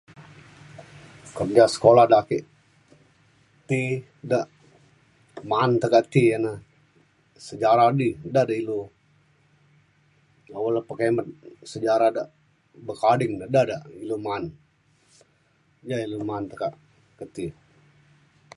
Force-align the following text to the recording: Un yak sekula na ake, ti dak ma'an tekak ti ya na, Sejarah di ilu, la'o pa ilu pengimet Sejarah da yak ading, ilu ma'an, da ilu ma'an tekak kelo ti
Un 1.41 1.49
yak 1.57 1.69
sekula 1.73 2.03
na 2.11 2.17
ake, 2.23 2.37
ti 3.67 3.79
dak 4.31 4.47
ma'an 5.49 5.71
tekak 5.81 6.05
ti 6.13 6.21
ya 6.31 6.37
na, 6.45 6.51
Sejarah 7.47 7.89
di 7.99 8.07
ilu, 8.61 8.77
la'o 10.49 10.65
pa 10.67 10.71
ilu 10.73 10.81
pengimet 10.89 11.27
Sejarah 11.71 12.11
da 12.17 12.23
yak 12.87 13.01
ading, 13.11 13.33
ilu 14.03 14.15
ma'an, 14.25 14.43
da 15.89 15.95
ilu 16.05 16.17
ma'an 16.29 16.45
tekak 16.51 16.73
kelo 17.17 17.33
ti 17.35 17.45